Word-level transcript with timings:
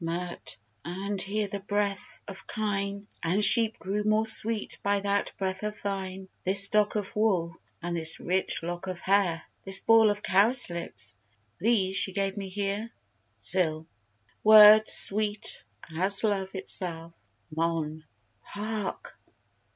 MIRT. 0.03 0.57
And 0.83 1.21
here 1.21 1.47
the 1.47 1.59
breath 1.59 2.21
of 2.27 2.47
kine 2.47 3.05
And 3.21 3.45
sheep 3.45 3.77
grew 3.77 4.03
more 4.03 4.25
sweet 4.25 4.79
by 4.81 5.01
that 5.01 5.31
breath 5.37 5.61
of 5.61 5.79
thine. 5.83 6.27
This 6.43 6.69
dock 6.69 6.95
of 6.95 7.15
wool, 7.15 7.55
and 7.83 7.95
this 7.95 8.19
rich 8.19 8.63
lock 8.63 8.87
of 8.87 8.99
hair, 8.99 9.43
This 9.63 9.79
ball 9.81 10.09
of 10.09 10.23
cowslips, 10.23 11.17
these 11.59 11.97
she 11.97 12.13
gave 12.13 12.35
me 12.35 12.49
here. 12.49 12.89
SIL. 13.37 13.85
Words 14.43 14.91
sweet 14.91 15.63
as 15.95 16.23
love 16.23 16.55
itself. 16.55 17.13
MON. 17.55 18.03
Hark! 18.41 19.19